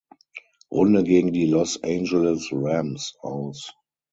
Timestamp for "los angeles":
1.45-2.49